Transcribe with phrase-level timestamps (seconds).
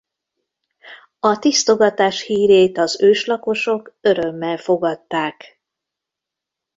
[1.19, 5.61] A tisztogatás hírét az őslakosok örömmel fogadták.